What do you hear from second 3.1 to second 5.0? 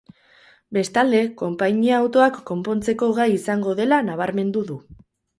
gai izango dela nabarmendu du.